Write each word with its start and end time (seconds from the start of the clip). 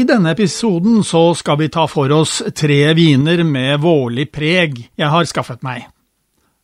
I 0.00 0.04
denne 0.04 0.30
episoden 0.30 1.02
så 1.04 1.34
skal 1.34 1.58
vi 1.60 1.66
ta 1.68 1.82
for 1.90 2.12
oss 2.14 2.38
tre 2.56 2.94
viner 2.96 3.42
med 3.44 3.82
vårlig 3.82 4.30
preg 4.32 4.78
jeg 4.96 5.08
har 5.12 5.26
skaffet 5.28 5.60
meg. 5.66 5.82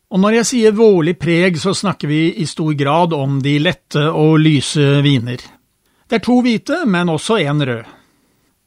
Og 0.09 0.23
når 0.23 0.39
jeg 0.39 0.47
sier 0.49 0.73
vårlig 0.73 1.13
preg, 1.21 1.59
så 1.61 1.75
snakker 1.77 2.09
vi 2.09 2.21
i 2.41 2.47
stor 2.49 2.71
grad 2.79 3.13
om 3.13 3.37
de 3.43 3.53
lette 3.61 4.07
og 4.09 4.39
lyse 4.41 4.87
viner. 5.05 5.43
Det 6.07 6.17
er 6.17 6.25
to 6.25 6.39
hvite, 6.41 6.81
men 6.89 7.13
også 7.13 7.37
en 7.43 7.61
rød. 7.69 7.93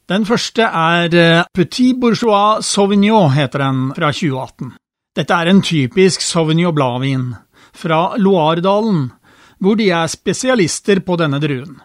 Den 0.07 0.29
første 0.29 0.63
er 0.63 1.19
eh, 1.19 1.43
Petit 1.51 1.99
Bourgeois 1.99 2.63
Sauvignon, 2.63 3.31
heter 3.35 3.65
den, 3.65 3.85
fra 3.97 4.15
2018. 4.15 4.75
Dette 5.19 5.35
er 5.35 5.51
en 5.51 5.63
typisk 5.65 6.23
Sauvignon 6.23 6.75
Blad-vin, 6.77 7.31
fra 7.75 8.13
Loiredalen, 8.15 9.09
hvor 9.59 9.75
de 9.75 9.91
er 9.91 10.11
spesialister 10.11 11.03
på 11.03 11.19
denne 11.19 11.43
druen. 11.43 11.81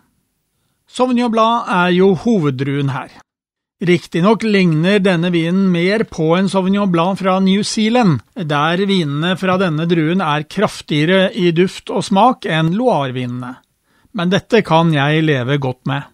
Sauvignon 0.96 1.28
Blanc 1.28 1.66
er 1.68 1.90
jo 1.92 2.14
hoveddruen 2.16 2.88
her. 2.94 3.10
Riktignok 3.84 4.46
ligner 4.48 5.02
denne 5.04 5.28
vinen 5.28 5.66
mer 5.68 6.06
på 6.08 6.30
en 6.38 6.46
Sauvignon 6.48 6.88
Blanc 6.88 7.18
fra 7.20 7.34
New 7.44 7.60
Zealand, 7.68 8.22
der 8.32 8.80
vinene 8.88 9.34
fra 9.36 9.58
denne 9.60 9.84
druen 9.90 10.22
er 10.24 10.46
kraftigere 10.48 11.34
i 11.36 11.50
duft 11.52 11.92
og 11.92 12.06
smak 12.06 12.48
enn 12.48 12.70
Loire-vinene, 12.78 13.50
men 14.16 14.32
dette 14.32 14.62
kan 14.64 14.94
jeg 14.94 15.26
leve 15.26 15.58
godt 15.60 15.82
med. 15.90 16.06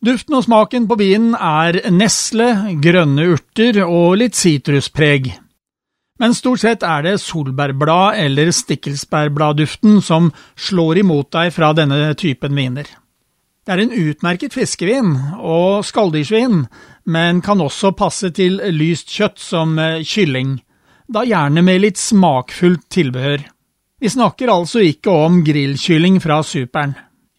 Duften 0.00 0.38
og 0.38 0.46
smaken 0.46 0.86
på 0.88 0.96
vinen 0.96 1.34
er 1.34 1.76
nesle, 1.92 2.46
grønne 2.80 3.26
urter 3.34 3.82
og 3.84 4.14
litt 4.22 4.38
sitruspreg. 4.38 5.34
Men 6.18 6.32
stort 6.38 6.62
sett 6.62 6.86
er 6.86 7.04
det 7.04 7.18
solbærblad 7.20 8.22
eller 8.22 8.54
stikkelsbærbladduften 8.56 10.00
som 10.00 10.30
slår 10.56 11.02
imot 11.02 11.28
deg 11.36 11.52
fra 11.52 11.74
denne 11.76 12.14
typen 12.16 12.56
viner. 12.56 12.88
Det 13.68 13.74
er 13.74 13.82
en 13.82 13.90
utmerket 13.92 14.54
fiskevin 14.56 15.10
og 15.44 15.82
skalldyrsvin, 15.84 16.62
men 17.04 17.40
kan 17.44 17.60
også 17.60 17.90
passe 17.92 18.30
til 18.32 18.54
lyst 18.72 19.10
kjøtt 19.12 19.42
som 19.44 19.74
eh, 19.76 19.98
kylling, 20.08 20.54
da 21.04 21.20
gjerne 21.28 21.60
med 21.66 21.82
litt 21.82 22.00
smakfullt 22.00 22.86
tilbehør. 22.88 23.42
Vi 24.00 24.08
snakker 24.08 24.48
altså 24.48 24.80
ikke 24.80 25.12
om 25.12 25.42
grillkylling 25.44 26.16
fra 26.24 26.38
Superen. 26.40 26.94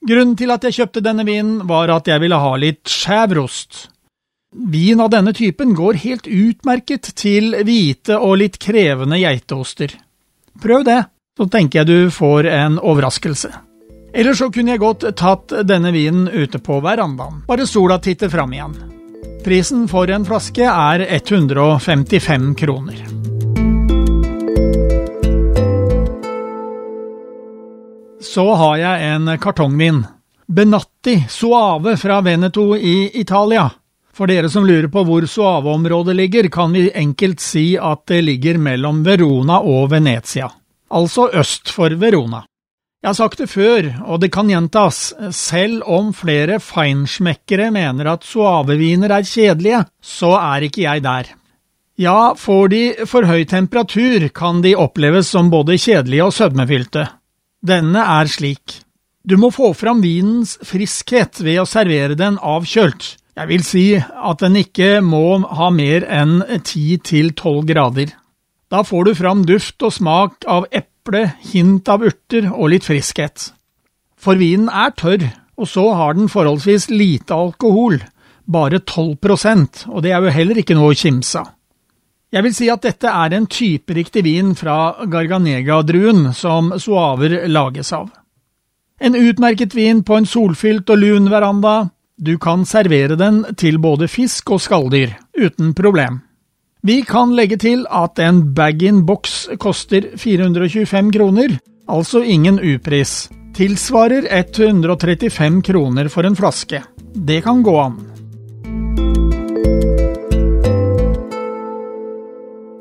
Grunnen 0.06 0.36
til 0.38 0.54
at 0.54 0.68
jeg 0.68 0.76
kjøpte 0.78 1.02
denne 1.02 1.26
vinen, 1.26 1.64
var 1.66 1.90
at 1.96 2.06
jeg 2.12 2.22
ville 2.22 2.38
ha 2.38 2.52
litt 2.62 2.86
skjævrost. 2.86 3.88
Vin 4.70 5.02
av 5.02 5.10
denne 5.10 5.34
typen 5.34 5.74
går 5.74 5.98
helt 6.04 6.30
utmerket 6.30 7.10
til 7.18 7.58
hvite 7.66 8.20
og 8.22 8.38
litt 8.44 8.62
krevende 8.62 9.18
geiteoster. 9.18 9.98
Prøv 10.62 10.86
det, 10.86 11.00
så 11.42 11.50
tenker 11.50 11.82
jeg 11.82 11.90
du 11.90 12.14
får 12.14 12.52
en 12.54 12.78
overraskelse. 12.78 13.50
Eller 14.14 14.34
så 14.34 14.50
kunne 14.52 14.74
jeg 14.74 14.82
godt 14.82 15.06
tatt 15.18 15.54
denne 15.68 15.92
vinen 15.94 16.28
ute 16.28 16.60
på 16.60 16.80
verandaen, 16.82 17.44
bare 17.48 17.68
sola 17.68 18.00
titter 18.02 18.30
fram 18.30 18.54
igjen. 18.54 18.76
Prisen 19.46 19.88
for 19.88 20.10
en 20.12 20.26
flaske 20.26 20.66
er 20.66 21.06
155 21.06 22.56
kroner. 22.60 23.06
Så 28.22 28.46
har 28.54 28.78
jeg 28.78 29.12
en 29.14 29.32
kartongvin. 29.40 30.04
Benatti 30.50 31.24
Suave 31.30 31.96
fra 31.98 32.20
Veneto 32.22 32.76
i 32.76 33.12
Italia. 33.14 33.70
For 34.14 34.28
dere 34.28 34.50
som 34.52 34.66
lurer 34.68 34.90
på 34.92 35.06
hvor 35.08 35.24
Suave-området 35.24 36.18
ligger, 36.18 36.50
kan 36.52 36.74
vi 36.76 36.90
enkelt 36.92 37.40
si 37.40 37.78
at 37.78 38.04
det 38.12 38.20
ligger 38.28 38.60
mellom 38.60 39.06
Verona 39.06 39.62
og 39.64 39.92
Venezia. 39.94 40.50
Altså 40.92 41.30
øst 41.32 41.72
for 41.72 41.96
Verona. 41.96 42.44
Jeg 43.00 43.14
har 43.14 43.16
sagt 43.16 43.40
det 43.40 43.48
før, 43.48 43.86
og 44.12 44.20
det 44.20 44.28
kan 44.36 44.50
gjentas, 44.52 45.14
selv 45.32 45.86
om 45.88 46.10
flere 46.12 46.58
feinschmeckere 46.60 47.70
mener 47.72 48.10
at 48.12 48.26
suaveviner 48.28 49.14
er 49.16 49.24
kjedelige, 49.24 49.86
så 50.04 50.34
er 50.36 50.66
ikke 50.68 50.84
jeg 50.84 51.06
der. 51.06 51.30
Ja, 52.00 52.34
får 52.36 52.68
de 52.74 52.82
for 53.08 53.24
høy 53.28 53.46
temperatur, 53.48 54.28
kan 54.36 54.60
de 54.64 54.76
oppleves 54.76 55.32
som 55.32 55.48
både 55.52 55.80
kjedelige 55.80 56.28
og 56.28 56.36
sødmefylte. 56.36 57.06
Denne 57.64 58.04
er 58.20 58.28
slik. 58.28 58.82
Du 59.24 59.38
må 59.40 59.48
få 59.52 59.72
fram 59.76 60.04
vinens 60.04 60.58
friskhet 60.68 61.40
ved 61.40 61.64
å 61.64 61.68
servere 61.68 62.20
den 62.20 62.36
avkjølt. 62.36 63.16
Jeg 63.40 63.48
vil 63.48 63.64
si 63.64 63.86
at 63.96 64.44
den 64.44 64.60
ikke 64.60 65.00
må 65.00 65.40
ha 65.48 65.72
mer 65.72 66.04
enn 66.04 66.42
10–12 66.44 67.64
grader. 67.72 68.12
Da 68.68 68.84
får 68.84 69.08
du 69.08 69.16
fram 69.16 69.48
duft 69.48 69.80
og 69.88 69.96
smak 69.96 70.44
av 70.48 70.68
eple 70.68 70.89
eple, 71.00 71.32
hint 71.54 71.88
av 71.90 72.04
urter 72.04 72.50
og 72.52 72.70
litt 72.74 72.86
friskhet. 72.88 73.54
For 74.20 74.36
vinen 74.36 74.70
er 74.70 74.92
tørr, 74.92 75.30
og 75.60 75.68
så 75.68 75.92
har 75.96 76.16
den 76.16 76.30
forholdsvis 76.30 76.90
lite 76.90 77.34
alkohol, 77.34 78.00
bare 78.50 78.80
12% 78.80 79.86
og 79.90 80.02
det 80.04 80.12
er 80.12 80.24
jo 80.24 80.34
heller 80.34 80.58
ikke 80.58 80.76
noe 80.76 80.94
å 80.94 80.98
kimse 80.98 81.40
av. 81.40 81.56
Jeg 82.30 82.46
vil 82.46 82.54
si 82.54 82.68
at 82.70 82.84
dette 82.86 83.10
er 83.10 83.34
en 83.34 83.48
typeriktig 83.50 84.22
vin 84.22 84.52
fra 84.54 85.02
Garganega-druen 85.10 86.28
som 86.38 86.70
suaver 86.78 87.48
lages 87.50 87.90
av. 87.94 88.12
En 89.02 89.16
utmerket 89.18 89.74
vin 89.74 90.04
på 90.06 90.20
en 90.20 90.28
solfylt 90.30 90.90
og 90.94 91.02
lun 91.02 91.32
veranda, 91.32 91.90
du 92.22 92.36
kan 92.38 92.68
servere 92.70 93.18
den 93.18 93.42
til 93.58 93.80
både 93.82 94.06
fisk 94.12 94.52
og 94.54 94.62
skalldyr, 94.62 95.16
uten 95.40 95.74
problem. 95.74 96.20
Vi 96.82 97.02
kan 97.04 97.34
legge 97.36 97.58
til 97.60 97.82
at 97.92 98.20
en 98.24 98.38
bag-in-box 98.56 99.50
koster 99.60 100.06
425 100.16 101.10
kroner, 101.12 101.58
altså 101.92 102.22
ingen 102.24 102.56
upris. 102.56 103.28
Tilsvarer 103.58 104.24
135 104.32 105.58
kroner 105.68 106.08
for 106.08 106.24
en 106.24 106.38
flaske. 106.40 106.80
Det 107.12 107.42
kan 107.44 107.60
gå 107.68 107.74
an. 107.82 107.98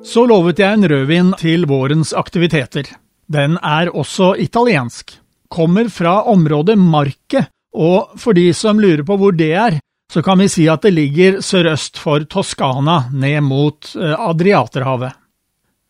Så 0.06 0.28
lovet 0.30 0.62
jeg 0.62 0.78
en 0.78 0.88
rødvin 0.94 1.34
til 1.42 1.66
vårens 1.66 2.14
aktiviteter. 2.14 2.86
Den 3.26 3.58
er 3.58 3.90
også 3.90 4.36
italiensk. 4.38 5.16
Kommer 5.50 5.90
fra 5.90 6.22
området 6.22 6.78
Marke, 6.78 7.48
og 7.74 8.14
for 8.14 8.38
de 8.38 8.52
som 8.54 8.78
lurer 8.78 9.02
på 9.02 9.18
hvor 9.18 9.34
det 9.34 9.52
er, 9.58 9.82
så 10.12 10.22
kan 10.22 10.38
vi 10.38 10.48
si 10.48 10.68
at 10.68 10.82
det 10.86 10.94
ligger 10.96 11.40
sørøst 11.44 11.98
for 12.00 12.24
Toskana, 12.30 13.04
ned 13.12 13.42
mot 13.44 13.90
eh, 13.96 14.14
Adriaterhavet. 14.16 15.12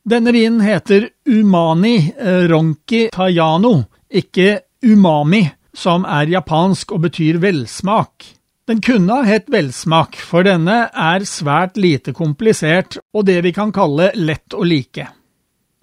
Denne 0.08 0.32
vinen 0.32 0.62
heter 0.64 1.10
Umani 1.28 1.96
eh, 2.18 2.48
Ronki 2.48 3.08
Tayano, 3.14 3.84
ikke 4.08 4.60
Umami, 4.86 5.44
som 5.74 6.06
er 6.08 6.30
japansk 6.32 6.96
og 6.96 7.04
betyr 7.06 7.38
velsmak. 7.42 8.24
Den 8.68 8.80
kunne 8.84 9.20
ha 9.20 9.24
hett 9.24 9.46
velsmak, 9.52 10.16
for 10.16 10.44
denne 10.44 10.88
er 10.92 11.24
svært 11.28 11.78
lite 11.80 12.12
komplisert 12.16 12.98
og 13.14 13.24
det 13.28 13.38
vi 13.46 13.52
kan 13.56 13.72
kalle 13.72 14.10
lett 14.18 14.56
å 14.56 14.64
like. 14.66 15.06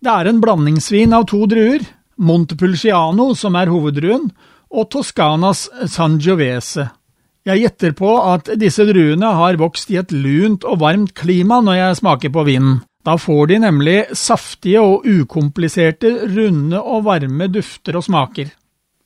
Det 0.06 0.12
er 0.12 0.30
en 0.30 0.42
blandingsvin 0.44 1.16
av 1.16 1.26
to 1.32 1.46
druer, 1.50 1.86
Montepulciano, 2.16 3.32
som 3.36 3.58
er 3.60 3.72
hoveddruen, 3.72 4.30
og 4.76 4.90
Toscanas 4.92 5.66
Sangiovese. 5.92 6.90
Jeg 7.46 7.62
gjetter 7.62 7.92
på 7.94 8.10
at 8.26 8.48
disse 8.58 8.82
druene 8.88 9.30
har 9.38 9.60
vokst 9.62 9.92
i 9.94 10.00
et 10.02 10.10
lunt 10.12 10.64
og 10.66 10.80
varmt 10.82 11.14
klima 11.14 11.60
når 11.62 11.78
jeg 11.78 11.98
smaker 12.00 12.32
på 12.34 12.46
vinen. 12.48 12.80
Da 13.06 13.20
får 13.22 13.52
de 13.52 13.60
nemlig 13.62 13.98
saftige 14.18 14.82
og 14.82 15.06
ukompliserte, 15.06 16.10
runde 16.26 16.80
og 16.82 17.04
varme 17.06 17.48
dufter 17.54 18.00
og 18.00 18.08
smaker. 18.08 18.50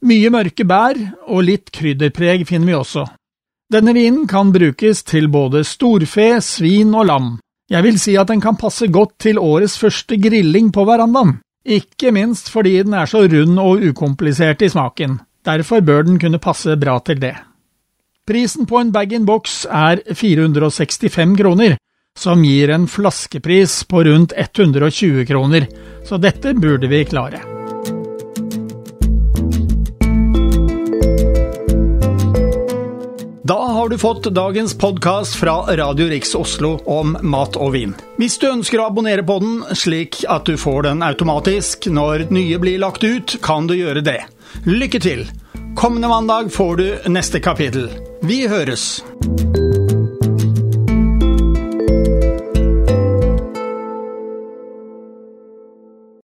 Mye 0.08 0.32
mørke 0.32 0.64
bær 0.64 0.96
og 1.28 1.44
litt 1.50 1.74
krydderpreg 1.76 2.46
finner 2.48 2.72
vi 2.72 2.78
også. 2.78 3.04
Denne 3.70 3.92
vinen 3.94 4.24
kan 4.28 4.54
brukes 4.56 5.04
til 5.04 5.28
både 5.28 5.66
storfe, 5.68 6.30
svin 6.40 6.96
og 6.96 7.10
lam. 7.12 7.28
Jeg 7.70 7.86
vil 7.86 8.00
si 8.00 8.16
at 8.18 8.32
den 8.32 8.40
kan 8.42 8.56
passe 8.58 8.88
godt 8.88 9.18
til 9.20 9.38
årets 9.38 9.76
første 9.78 10.16
grilling 10.16 10.72
på 10.74 10.88
verandaen, 10.88 11.36
ikke 11.68 12.16
minst 12.16 12.48
fordi 12.50 12.78
den 12.80 12.96
er 12.96 13.06
så 13.06 13.28
rund 13.28 13.60
og 13.60 13.84
ukomplisert 13.92 14.64
i 14.64 14.72
smaken. 14.72 15.20
Derfor 15.46 15.84
bør 15.84 16.08
den 16.08 16.18
kunne 16.24 16.40
passe 16.40 16.80
bra 16.80 16.98
til 17.04 17.20
det. 17.20 17.36
Prisen 18.30 18.66
på 18.66 18.78
en 18.78 18.92
bag-in-box 18.94 19.64
er 19.74 20.04
465 20.16 21.32
kroner, 21.38 21.78
som 22.20 22.44
gir 22.46 22.70
en 22.70 22.84
flaskepris 22.88 23.84
på 23.90 24.04
rundt 24.06 24.36
120 24.38 25.26
kroner, 25.26 25.66
så 26.06 26.20
dette 26.22 26.54
burde 26.54 26.86
vi 26.92 27.00
klare. 27.10 27.40
Da 33.50 33.58
har 33.58 33.90
du 33.90 33.98
fått 33.98 34.30
dagens 34.30 34.78
podkast 34.78 35.40
fra 35.42 35.56
Radio 35.82 36.06
Riks 36.14 36.36
Oslo 36.38 36.76
om 36.86 37.18
mat 37.26 37.58
og 37.58 37.74
vin. 37.74 37.96
Hvis 38.22 38.38
du 38.38 38.46
ønsker 38.52 38.78
å 38.84 38.92
abonnere 38.92 39.26
på 39.26 39.40
den, 39.42 39.58
slik 39.74 40.22
at 40.30 40.46
du 40.46 40.54
får 40.54 40.86
den 40.92 41.02
automatisk 41.02 41.90
når 41.90 42.28
nye 42.30 42.62
blir 42.62 42.78
lagt 42.86 43.02
ut, 43.02 43.40
kan 43.42 43.66
du 43.66 43.74
gjøre 43.74 44.06
det. 44.06 44.20
Lykke 44.70 45.02
til! 45.02 45.26
Kommende 45.80 46.14
mandag 46.14 46.54
får 46.54 46.78
du 46.78 46.88
neste 47.10 47.42
kapittel. 47.42 47.90
Vi 48.22 48.48
høres! 48.48 49.04